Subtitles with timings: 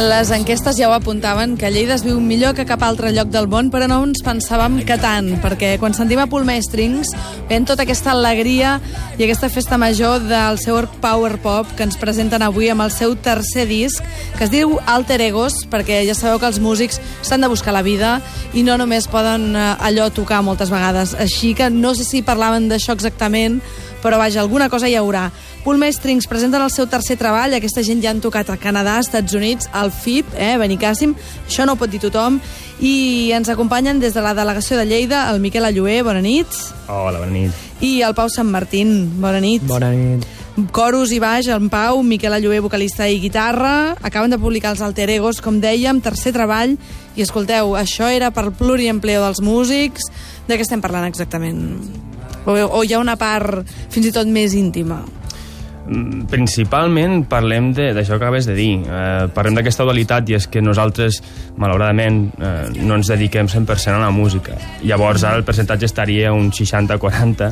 [0.00, 3.50] Les enquestes ja ho apuntaven, que Lleida es viu millor que cap altre lloc del
[3.52, 7.10] món, però no ens pensàvem que tant, perquè quan sentim a Pulmestrings
[7.50, 8.78] ven tota aquesta alegria
[9.18, 13.12] i aquesta festa major del seu power pop que ens presenten avui amb el seu
[13.12, 14.00] tercer disc,
[14.38, 17.84] que es diu Alter Egos, perquè ja sabeu que els músics s'han de buscar la
[17.84, 18.22] vida
[18.56, 21.12] i no només poden eh, allò tocar moltes vegades.
[21.12, 23.60] Així que no sé si parlaven d'això exactament,
[24.02, 25.28] però vaja, alguna cosa hi haurà.
[25.64, 29.36] Pulme Strings presenten el seu tercer treball, aquesta gent ja han tocat a Canadà, Estats
[29.36, 31.14] Units, al FIP, eh, Benicàssim,
[31.46, 32.40] això no ho pot dir tothom,
[32.80, 36.48] i ens acompanyen des de la delegació de Lleida el Miquel Allué, bona nit.
[36.88, 37.66] Hola, bona nit.
[37.80, 39.64] I el Pau Sant Martín, bona nit.
[39.68, 40.26] Bona nit.
[40.72, 43.96] Coros i baix, en Pau, Miquel Allué, vocalista i guitarra.
[44.02, 46.76] Acaben de publicar els Alter Egos, com dèiem, tercer treball.
[47.16, 50.10] I escolteu, això era per pluriempleo dels músics.
[50.48, 52.09] De què estem parlant exactament?
[52.46, 55.02] O, o hi ha una part fins i tot més íntima?
[55.90, 58.72] Mm, principalment parlem d'això que acabes de dir.
[58.84, 61.18] Eh, parlem d'aquesta dualitat i és que nosaltres,
[61.58, 64.54] malauradament, eh, no ens dediquem 100% a la música.
[64.84, 67.50] Llavors ara el percentatge estaria un 60-40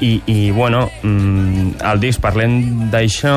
[0.00, 3.36] i, i bueno, mm, al disc parlem d'això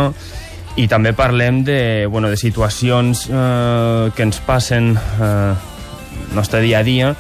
[0.80, 5.54] i també parlem de, bueno, de situacions eh, que ens passen eh,
[6.34, 7.14] nostre dia a dia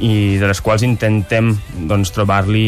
[0.00, 1.54] i de les quals intentem
[1.88, 2.66] doncs, trobar-li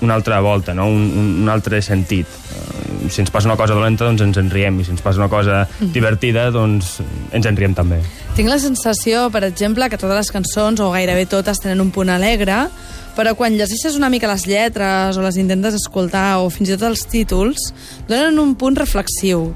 [0.00, 0.86] una altra volta, no?
[0.86, 2.26] un, un, un altre sentit.
[2.26, 5.22] Uh, si ens passa una cosa dolenta, doncs ens en riem, i si ens passa
[5.22, 5.92] una cosa mm.
[5.94, 6.98] divertida, doncs
[7.32, 8.02] ens en riem també.
[8.36, 12.12] Tinc la sensació, per exemple, que totes les cançons, o gairebé totes, tenen un punt
[12.12, 12.66] alegre,
[13.16, 16.90] però quan llegeixes una mica les lletres o les intentes escoltar, o fins i tot
[16.90, 17.70] els títols,
[18.10, 19.48] donen un punt reflexiu.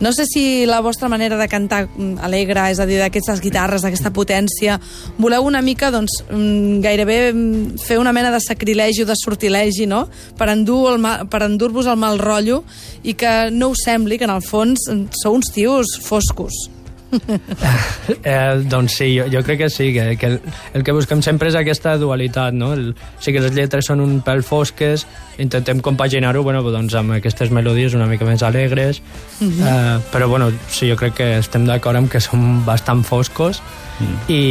[0.00, 3.82] No sé si la vostra manera de cantar mm, alegre, és a dir, d'aquestes guitarres,
[3.82, 4.78] d'aquesta potència,
[5.18, 9.88] voleu una mica, doncs, mm, gairebé mm, fer una mena de sacrilegi o de sortilegi,
[9.90, 10.04] no?,
[10.38, 12.62] per endur-vos el, per endur el mal rotllo
[13.02, 14.86] i que no us sembli que, en el fons,
[15.18, 16.77] sou uns tios foscos.
[18.22, 20.40] eh, doncs sí, jo, jo crec que sí, que, que el,
[20.74, 22.72] el que busquem sempre és aquesta dualitat, no?
[22.76, 25.06] El, sí que les lletres són un pèl fosques,
[25.38, 29.02] intentem compaginar-ho bueno, doncs amb aquestes melodies una mica més alegres,
[29.40, 29.52] uh mhm.
[29.52, 29.66] -huh.
[29.68, 33.62] eh, però bueno, sí, jo crec que estem d'acord amb que són bastant foscos,
[33.98, 34.30] Mm.
[34.30, 34.42] I,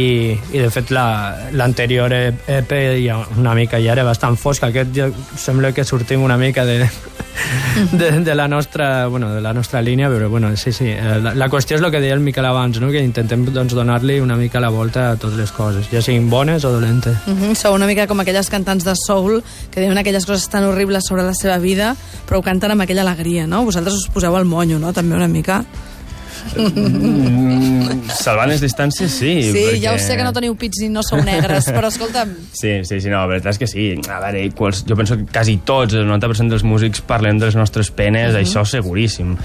[0.52, 5.08] i de fet l'anterior la, EP ja una mica ja era bastant fosca aquest ja
[5.40, 6.82] sembla que sortim una mica de,
[7.92, 11.34] de, de, la nostra, bueno, de la nostra línia però bueno, sí, sí, eh, la,
[11.34, 12.90] la qüestió és el que deia el Miquel abans, no?
[12.92, 16.64] que intentem doncs, donar-li una mica la volta a totes les coses ja siguin bones
[16.64, 17.54] o dolentes mm -hmm.
[17.54, 21.22] Sou una mica com aquelles cantants de soul que diuen aquelles coses tan horribles sobre
[21.22, 21.96] la seva vida
[22.28, 23.64] però ho canten amb aquella alegria, no?
[23.64, 24.92] Vosaltres us poseu al monyo, no?
[24.92, 25.64] També una mica
[26.58, 29.32] Mm, salvant les distàncies, sí.
[29.46, 29.80] Sí, perquè...
[29.82, 32.34] ja ho sé que no teniu pits i no sou negres, però escolta'm...
[32.52, 33.86] Sí, sí, sí, no, la veritat és que sí.
[34.08, 37.58] A veure, quals, jo penso que quasi tots, el 90% dels músics parlem de les
[37.58, 38.44] nostres penes, uh mhm.
[38.44, 38.46] -huh.
[38.46, 39.36] això seguríssim.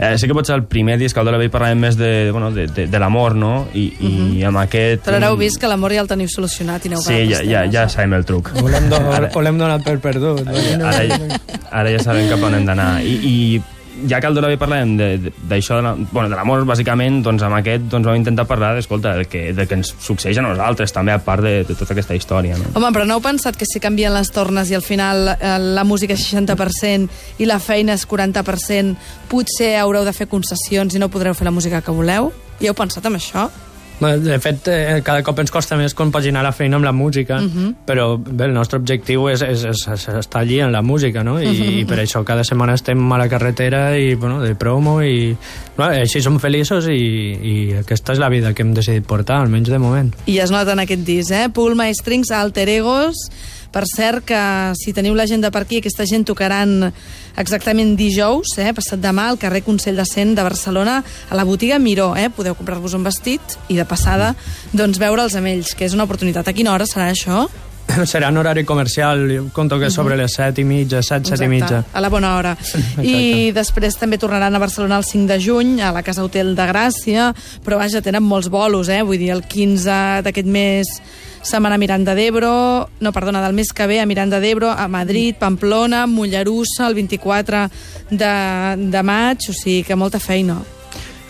[0.00, 2.50] Eh, sé que potser el primer disc, el de la Vell, parlàvem més de, bueno,
[2.50, 3.68] de, de, de l'amor, no?
[3.74, 4.06] I, uh -huh.
[4.06, 4.46] i mhm.
[4.48, 5.04] amb aquest...
[5.04, 7.70] Però ara heu vist que l'amor ja el teniu solucionat i aneu Sí, ja, ja,
[7.70, 8.50] ja sabem el truc.
[8.56, 10.46] Ho l'hem donat per perdut.
[10.48, 11.38] Ara, ara,
[11.70, 13.02] ara ja sabem cap on hem d'anar.
[13.02, 13.62] I, i
[14.08, 17.88] ja que el Doravi parlem d'això, de, de, bueno, de l'amor, bàsicament, doncs amb aquest
[17.92, 21.20] doncs vam intentar parlar, escolta, del que, del que ens succeeix a nosaltres, també, a
[21.22, 22.58] part de, de tota aquesta història.
[22.60, 22.72] No?
[22.78, 25.84] Home, però no heu pensat que si canvien les tornes i al final eh, la
[25.88, 28.96] música és 60% i la feina és 40%,
[29.32, 32.32] potser haureu de fer concessions i no podreu fer la música que voleu?
[32.62, 33.48] I heu pensat en això?
[34.02, 37.42] De fet, eh, cada cop ens costa més compaginar la feina amb la música, uh
[37.42, 37.66] mhm.
[37.66, 37.74] -huh.
[37.86, 41.40] però bé, el nostre objectiu és, és, és, és estar allí en la música, no?
[41.40, 41.80] I, uh -huh.
[41.80, 45.36] i per això cada setmana estem a la carretera i, bueno, de promo i...
[45.76, 46.92] Bueno, així som feliços i,
[47.42, 50.14] i aquesta és la vida que hem decidit portar, almenys de moment.
[50.26, 51.48] I es nota en aquest disc, eh?
[51.48, 53.16] Pulma Strings, Alter Egos,
[53.72, 54.42] per cert, que
[54.78, 56.92] si teniu l'agenda per aquí, aquesta gent tocaran
[57.40, 61.80] exactament dijous, eh, passat demà, al carrer Consell de Cent de Barcelona, a la botiga
[61.80, 62.12] Miró.
[62.16, 62.28] Eh?
[62.30, 64.34] Podeu comprar-vos un vestit i, de passada,
[64.72, 66.48] doncs veure'ls amb ells, que és una oportunitat.
[66.48, 67.46] A quina hora serà això?
[68.12, 71.82] serà en horari comercial, conto que sobre les 7 i mitja, 7, 7 i mitja.
[71.92, 72.56] a la bona hora.
[72.62, 73.08] Exacte.
[73.08, 76.68] I després també tornaran a Barcelona el 5 de juny, a la Casa Hotel de
[76.68, 77.32] Gràcia,
[77.64, 79.02] però vaja, tenen molts bolos, eh?
[79.02, 80.96] vull dir, el 15 d'aquest mes
[81.42, 82.52] Se'n van a Miranda d'Ebro,
[83.02, 87.64] no, perdona, del mes que ve a Miranda d'Ebro, a Madrid, Pamplona, Mollerussa, el 24
[88.10, 88.30] de,
[88.78, 90.60] de maig, o sigui que molta feina.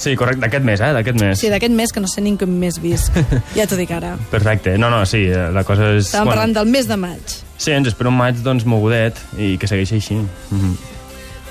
[0.02, 0.90] Sí, correcte, d'aquest mes, eh?
[0.96, 1.38] D'aquest mes.
[1.38, 3.14] Sí, d'aquest mes, que no sé ni com més vist.
[3.58, 4.16] ja t'ho dic ara.
[4.32, 4.74] Perfecte.
[4.80, 6.08] No, no, sí, la cosa és...
[6.08, 7.36] Estàvem bueno, parlant del mes de maig.
[7.54, 10.18] Sí, ens espera un maig, doncs, mogudet i que segueixi així.
[10.18, 10.74] Mm -hmm.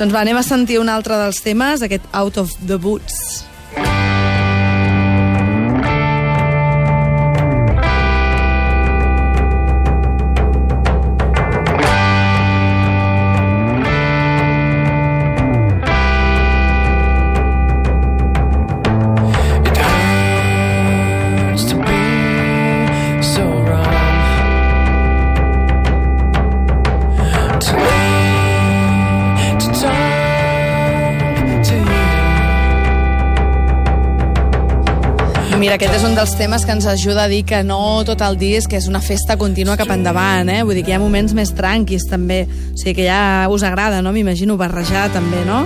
[0.02, 3.46] Doncs va, anem a sentir un altre dels temes, aquest Out of the Boots.
[35.62, 38.40] Mira, aquest és un dels temes que ens ajuda a dir que no tot el
[38.42, 40.64] dia és que és una festa contínua cap endavant, eh?
[40.66, 42.48] Vull dir que hi ha moments més tranquis, també.
[42.50, 44.10] O sigui, que ja us agrada, no?
[44.10, 45.60] M'imagino barrejar, també, no?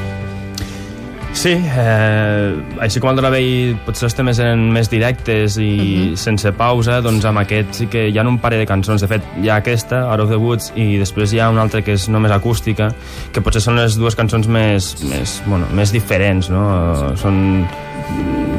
[1.31, 2.51] Sí, eh,
[2.83, 6.15] així com el de la vell potser els temes eren més directes i uh -huh.
[6.19, 8.99] sense pausa, doncs amb aquest sí que hi ha un parell de cançons.
[8.99, 11.81] De fet, hi ha aquesta, Out of the Woods, i després hi ha una altra
[11.81, 12.93] que és només acústica,
[13.31, 17.15] que potser són les dues cançons més, més, bueno, més diferents, no?
[17.15, 17.65] Són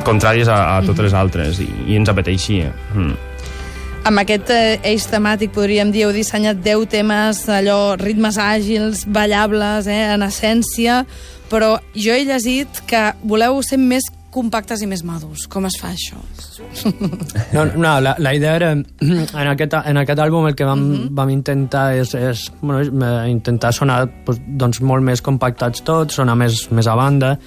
[0.07, 2.73] contràries a, a totes les altres i, i ens apeteixia.
[2.95, 3.15] Mm.
[4.07, 9.89] Amb aquest eh, eix temàtic, podríem dir, heu dissenyat 10 temes, allò, ritmes àgils, ballables,
[9.91, 11.01] eh, en essència,
[11.51, 14.07] però jo he llegit que voleu ser més
[14.37, 15.49] compactes i més madurs.
[15.51, 16.21] Com es fa això?
[17.55, 18.71] No, no la, la idea era,
[19.43, 21.11] en aquest, en aquest àlbum el que vam, uh -huh.
[21.19, 26.71] vam intentar és, és bueno, intentar sonar doncs, doncs, molt més compactats tots, sonar més,
[26.71, 27.39] més a banda,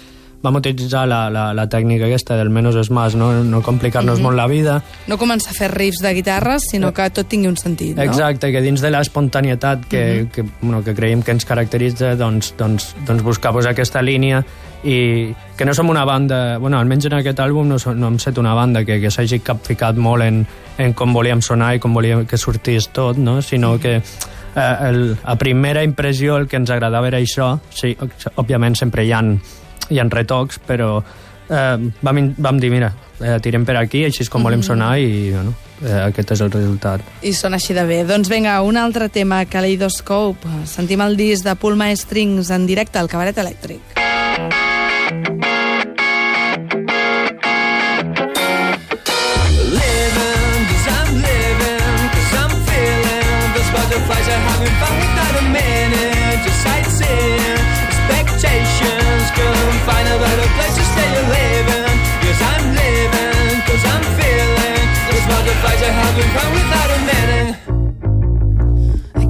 [0.42, 4.20] vam utilitzar la, la, la tècnica aquesta del menos és más, no, no complicar-nos uh
[4.20, 4.24] -huh.
[4.24, 4.82] molt la vida.
[5.08, 8.04] No començar a fer riffs de guitarres, sinó que tot tingui un sentit, no?
[8.04, 10.32] Exacte, que dins de l'espontanietat que, uh -huh.
[10.32, 14.46] que, bueno, que creiem que ens caracteritza, doncs, doncs, doncs buscar pues, aquesta línia
[14.84, 18.20] i que no som una banda, bueno, almenys en aquest àlbum no, som, no hem
[18.20, 20.46] set una banda que, que s'hagi capficat molt en,
[20.78, 23.42] en com volíem sonar i com volíem que sortís tot, no?
[23.42, 27.98] sinó que eh, el, a primera impressió el que ens agradava era això, sí,
[28.36, 29.22] òbviament sempre hi ha
[29.90, 30.98] hi ha retocs, però
[31.50, 34.50] eh, vam, vam dir, mira, eh, tirem per aquí, així és com mm.
[34.50, 37.04] volem sonar i bueno, eh, aquest és el resultat.
[37.22, 38.04] I sona així de bé.
[38.10, 40.64] Doncs vinga, un altre tema, Kaleidoscope.
[40.70, 44.00] Sentim el disc de Paul Maestrings en directe al Cabaret Elèctric.
[44.00, 45.39] butterflies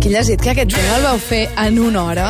[0.09, 2.29] Aquí llegit que aquest tema el vau fer en una hora?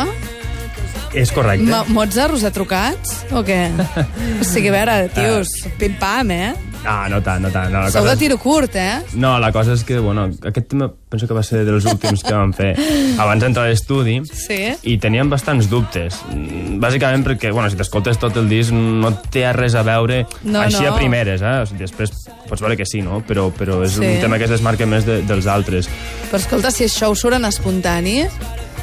[1.16, 1.78] És correcte.
[1.96, 3.12] Mozart us ha trucat?
[3.32, 3.62] O què?
[4.42, 6.69] o sigui, a veure, tios, pim-pam, eh?
[6.84, 7.68] No, no tant, no tant.
[7.74, 9.02] No, la Sou cosa de tiro curt, eh?
[9.20, 12.32] No, la cosa és que, bueno, aquest tema penso que va ser dels últims que
[12.34, 12.70] vam fer
[13.24, 14.60] abans d'entrar a l'estudi Sí.
[14.88, 16.22] i teníem bastants dubtes.
[16.80, 20.84] Bàsicament perquè, bueno, si t'escoltes tot el disc no té res a veure No, així
[20.86, 20.94] no.
[20.94, 21.56] a primeres, eh?
[21.64, 22.14] O sigui, després
[22.48, 23.20] pots veure que sí, no?
[23.28, 24.06] Però, però és Sí.
[24.06, 25.90] un tema que es desmarca més de, dels altres.
[26.32, 28.24] Però escolta, si això us surt en espontani,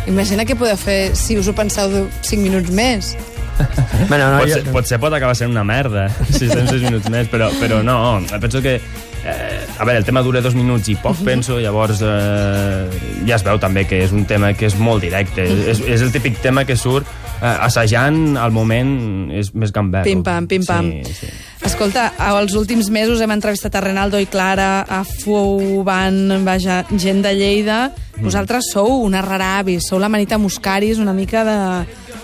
[0.06, 3.14] imagina què podeu fer si us ho penseu de 5 minuts més.
[4.08, 7.30] Bueno, no, Potser, jo, potser pot acabar sent una merda, si estem 6 minuts més,
[7.32, 8.78] però, però no, penso que...
[9.26, 12.84] Eh, a veure, el tema dura dos minuts i poc, penso, llavors eh,
[13.26, 15.42] ja es veu també que és un tema que és molt directe.
[15.42, 17.10] És, és el típic tema que surt
[17.40, 18.94] eh, assajant al moment
[19.34, 20.06] és més gambert.
[20.06, 20.92] Pim-pam, pim-pam.
[21.02, 21.32] Sí, sí.
[21.66, 27.24] Escolta, als últims mesos hem entrevistat a Renaldo i Clara, a Fou, Van, vaja, gent
[27.26, 27.80] de Lleida.
[28.22, 31.58] Vosaltres sou una rara avis, sou la manita Muscaris, una mica de,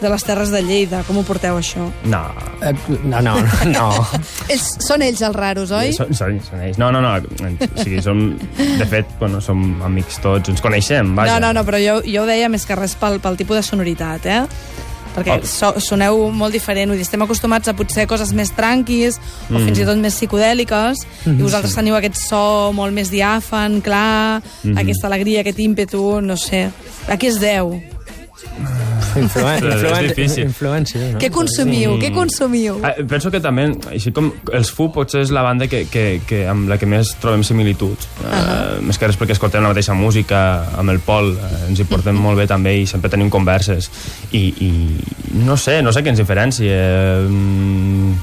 [0.03, 1.01] de les terres de Lleida.
[1.07, 1.87] Com ho porteu, això?
[2.11, 2.21] No,
[2.61, 2.75] eh,
[3.07, 3.37] no, no,
[3.71, 3.87] no.
[4.53, 5.95] Ells, són ells els raros, oi?
[5.97, 6.79] Són, són, són ells.
[6.83, 7.15] No, no, no.
[7.17, 8.23] O sigui, som,
[8.59, 11.39] de fet, bueno, som amics tots, ens coneixem, vaja.
[11.39, 13.67] No, no, no, però jo, jo ho deia més que res pel, pel tipus de
[13.73, 14.43] sonoritat, eh?
[15.13, 15.45] Perquè Oh.
[15.45, 19.19] so, soneu molt diferent, vull dir, estem acostumats a potser coses més tranquis
[19.53, 24.41] o fins i tot més psicodèliques i vosaltres teniu aquest so molt més diàfan, clar,
[24.73, 26.71] aquesta alegria, aquest ímpetu, no sé.
[27.13, 27.75] A què es deu?
[29.17, 30.45] Influen, És influen, difícil.
[30.47, 31.21] influència, no?
[31.21, 31.97] Què consumiu?
[32.03, 32.79] Què consumiu?
[32.85, 36.43] Ah, penso que també, així com els Fu potser és la banda que, que, que
[36.49, 38.09] amb la que més trobem similituds.
[38.21, 38.79] Uh -huh.
[38.79, 41.85] uh, més que res perquè escoltem la mateixa música, amb el Pol uh, ens hi
[41.85, 43.91] portem molt bé també i sempre tenim converses.
[44.33, 44.71] I, i
[45.45, 47.21] no sé, no sé què ens diferencia.
[47.29, 48.15] Mm,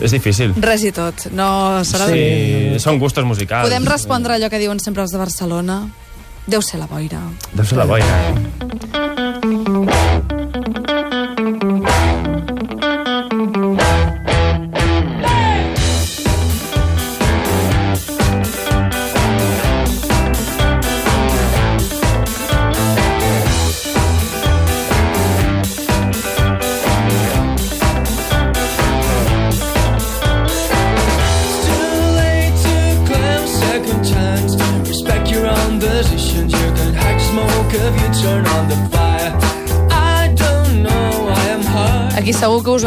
[0.00, 0.54] és difícil.
[0.62, 1.28] Res i tot.
[1.34, 2.06] No serà...
[2.06, 3.68] Sí, són gustos musicals.
[3.68, 5.88] Podem respondre allò que diuen sempre els de Barcelona?
[6.48, 7.20] Deu ser la boira.
[7.52, 9.26] Deu ser la boira.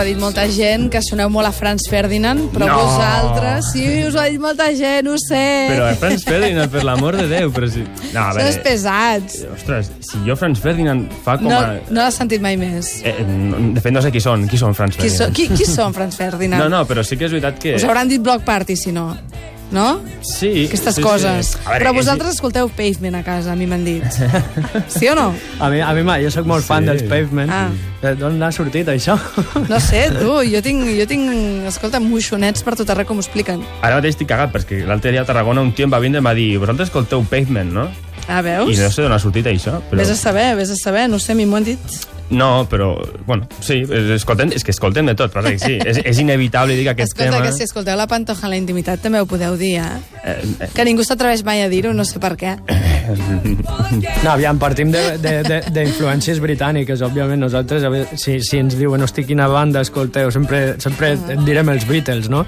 [0.01, 2.77] Ho ha dit molta gent, que soneu molt a Franz Ferdinand, però No.
[2.81, 5.41] vosaltres, sí, us ho ha dit molta gent, ho sé.
[5.69, 7.83] Però a Franz Ferdinand, per l'amor de Déu, però si...
[8.13, 9.37] No, a Són veure, pesats.
[9.53, 11.75] ostres, si jo Franz Ferdinand fa com No, a...
[11.89, 12.89] no l'has sentit mai més.
[13.05, 14.47] Eh, no, de fet, no sé qui són.
[14.49, 15.35] Qui són Franz Qui, so, Ferdinand?
[15.37, 16.63] qui, qui són Franz Ferdinand?
[16.65, 17.75] No, no, però sí que és veritat que...
[17.77, 19.11] Us hauran dit Block Party, si no.
[19.71, 20.01] No?
[20.21, 20.65] Sí.
[20.67, 21.47] Aquestes sí, coses.
[21.53, 21.57] Sí.
[21.65, 24.03] Veure, Però és- vosaltres escolteu Pavement a casa, a mi m'han dit.
[24.87, 25.33] Sí o no?
[25.59, 26.89] A mi, a mi mai, jo sóc molt fan Sí.
[26.91, 27.49] dels Pavement.
[27.51, 27.69] Ah.
[28.17, 29.17] D'on ha sortit això?
[29.69, 33.61] No sé, tu, jo tinc, jo tinc escolta, moixonets per tot arreu que m'ho expliquen.
[33.81, 36.23] Ara mateix estic cagat, perquè l'altre dia a Tarragona un tio em va vindre i
[36.23, 37.87] em va dir vosaltres escolteu Pavement, no?
[38.27, 38.69] Ah, veus?
[38.71, 39.97] I no sé d'on ha sortit això, però...
[40.01, 41.79] Vés a saber, vés a saber, no sé, a mi m'ho han dit.
[42.31, 42.93] No, però,
[43.27, 43.81] bueno, sí,
[44.15, 47.11] escoltem, és que escoltem de tot, passa que sí, és, és inevitable dir que aquest
[47.11, 47.45] Escolta, tema...
[47.45, 49.89] que si escolteu la Pantoja en la intimitat també ho podeu dir, eh?
[50.23, 52.55] Eh, eh, Que ningú s'atreveix mai a dir-ho, no sé per què.
[54.23, 57.41] No, aviam, partim de- de- de- d'influències britàniques, òbviament.
[57.41, 57.83] Nosaltres,
[58.15, 62.45] si, si ens diuen, hosti, quina banda escolteu, sempre, sempre et direm els Beatles, no?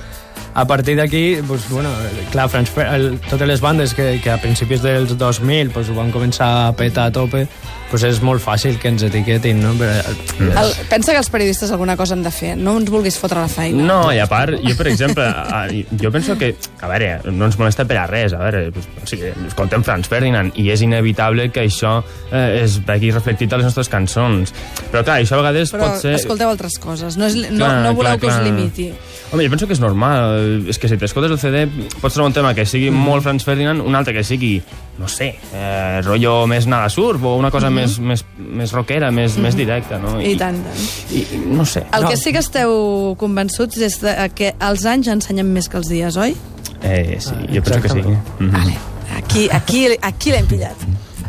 [0.56, 1.90] A partir d'aquí, pues, bueno,
[2.32, 6.12] clar, Franz el, totes les bandes que, que a principis dels 2000 pues, ho van
[6.12, 7.48] començar a petar a tope,
[7.90, 9.73] pues és molt fàcil que ens etiquetin, no?
[9.78, 13.42] Però, El, pensa que els periodistes alguna cosa han de fer, no ens vulguis fotre
[13.42, 13.84] la feina.
[13.84, 15.64] No, i a part, jo, per exemple, a,
[16.02, 19.08] jo penso que, a veure, no ens molesta per a res, a veure, pues, o
[19.10, 21.98] sigui, escoltem Franz Ferdinand, i és inevitable que això
[22.32, 24.54] eh, es vegi reflectit a les nostres cançons.
[24.92, 26.16] Però clar, això a vegades Però pot ser...
[26.20, 28.46] escolteu altres coses, no, és, no, Clar, no voleu clar, que us clar.
[28.48, 28.90] limiti.
[29.34, 30.68] Home, jo penso que és normal.
[30.70, 31.64] És que si t'escoltes el CD,
[32.02, 33.00] pots trobar un tema que sigui Mhm.
[33.08, 34.62] molt Franz Ferdinand, un altre que sigui,
[35.00, 39.38] no sé, eh, rotllo més nada surf, o una cosa més, més, més rockera, més,
[39.42, 40.16] més directa, no?
[40.18, 40.26] Mhm.
[40.30, 40.88] I tant, tant.
[41.12, 41.84] I, i, no sé.
[41.92, 42.10] El No.
[42.10, 46.18] que sí que esteu convençuts és de, que els anys ensenyen més que els dies,
[46.18, 46.36] oi?
[46.82, 48.00] Eh, sí, jo penso que sí.
[48.00, 48.40] Exactament.
[48.40, 48.52] Mhm.
[48.52, 48.74] Vale.
[49.18, 50.76] Aquí, aquí, aquí l'hem pillat.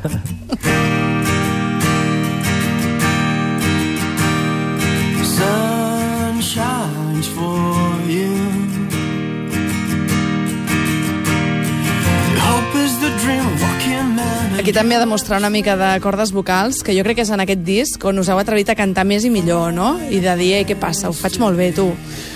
[14.65, 17.31] Aquí també ha de mostrar una mica de cordes vocals, que jo crec que és
[17.35, 19.91] en aquest disc on us heu atrevit a cantar més i millor, no?
[20.09, 21.85] I de dir, ei, què passa, ho faig molt bé, tu.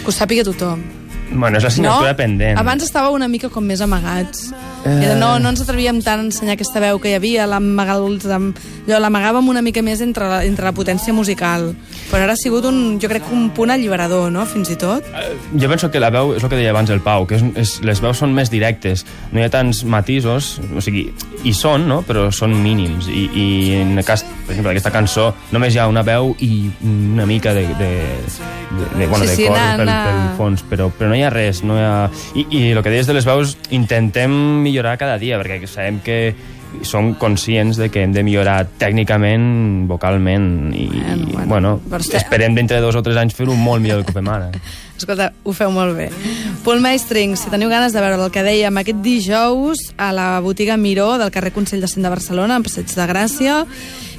[0.02, 0.82] Que ho sàpiga tothom.
[1.30, 2.60] Bueno, és l'assignatura pendent.
[2.60, 4.50] Abans estàveu una mica com més amagats.
[4.88, 5.14] Eh...
[5.18, 9.82] No, no ens atrevíem tant a ensenyar aquesta veu que hi havia, l'amagàvem una mica
[9.84, 11.72] més entre la, entre la potència musical.
[12.08, 15.04] Però ara ha sigut, un, jo crec, que un punt alliberador, no?, fins i tot.
[15.58, 17.74] Jo penso que la veu, és el que deia abans el Pau, que és, és,
[17.84, 21.08] les veus són més directes, no hi ha tants matisos, o sigui,
[21.44, 23.46] hi són, no?, però són mínims, i, i
[23.82, 27.52] en el cas, per exemple, d'aquesta cançó, només hi ha una veu i una mica
[27.52, 27.90] de, de,
[28.78, 31.24] de, de, bueno, Sí, de sí, cor na- pel, pel fons, però, però no hi
[31.26, 31.92] ha res, no hi ha...
[32.38, 36.34] I, I el que deies de les veus, intentem millorar cada dia, perquè sabem que
[36.84, 42.20] som conscients de que hem de millorar tècnicament, vocalment, i, Bueno, bueno, bueno, bueno, estem-
[42.20, 44.50] esperem d'entre dos o tres anys fer-ho molt millor del que ho fem ara.
[44.98, 46.10] Escolta, ho feu molt bé.
[46.64, 50.76] Paul Meistrings, si teniu ganes de veure el que dèiem aquest dijous a la botiga
[50.76, 53.60] Miró del carrer Consell de Cent de Barcelona, en Passeig de Gràcia,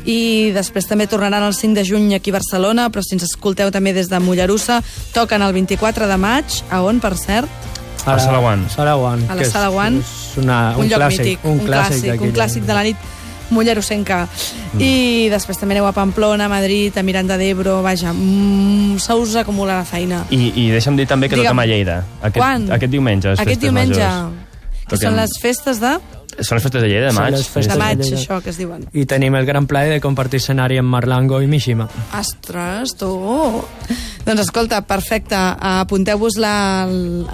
[0.07, 3.69] i després també tornaran el 5 de juny aquí a Barcelona, però si ens escolteu
[3.75, 4.79] també des de Mollerussa,
[5.13, 7.58] toquen el 24 de maig, a on, per cert?
[8.05, 8.69] A la Sala One.
[8.69, 9.23] Sala One.
[9.29, 9.99] A la que és- Sala One.
[9.99, 12.23] És una, un, un lloc clàssic, mític, un, un clàssic, clàssic, d'aquí.
[12.23, 12.97] un clàssic de la nit
[13.49, 14.27] mollerusenca.
[14.73, 14.81] Mm.
[14.81, 19.35] I després també aneu a Pamplona, a Madrid, a Miranda d'Ebro, vaja, mm, se us
[19.35, 20.23] acumula la feina.
[20.29, 21.49] I, i deixa'm dir també que Digue'm.
[21.49, 22.03] toquem a Lleida.
[22.21, 22.71] Aquest, Quan?
[22.71, 24.33] Aquest diumenge, Aquest diumenge, majors.
[24.87, 25.97] que Toquem- són les festes de,
[26.39, 27.33] Són les festes de Lleida, de Són maig.
[27.35, 28.17] les festes de maig, de Lleida.
[28.21, 28.85] això que es diuen.
[28.93, 31.89] I tenim el gran plaer de compartir escenari amb Marlango i Mishima.
[32.17, 33.63] Ostres, tu!
[34.25, 35.35] Doncs escolta, perfecte.
[35.35, 36.33] Apunteu-vos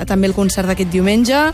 [0.08, 1.52] també el concert d'aquest diumenge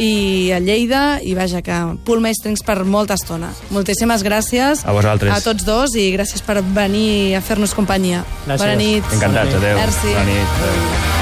[0.00, 3.50] i a Lleida, i vaja, que Pool Meistrings per molta estona.
[3.70, 5.32] Moltíssimes gràcies A vosaltres.
[5.34, 8.24] a tots dos i gràcies per venir a fer-nos companyia.
[8.46, 8.58] Gràcies.
[8.58, 9.04] Bona nit.
[9.12, 9.76] Encantats, adeu.
[9.76, 10.12] Merci.
[10.14, 10.60] Bona nit.
[10.60, 11.19] Adéu.